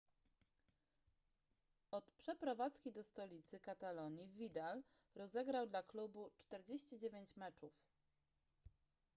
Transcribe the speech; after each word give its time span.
od 1.91 2.11
przeprowadzki 2.11 2.91
do 2.91 3.03
stolicy 3.03 3.59
katalonii 3.59 4.27
vidal 4.27 4.83
rozegrał 5.15 5.67
dla 5.67 5.83
klubu 5.83 6.31
49 6.37 7.35
meczów 7.35 7.85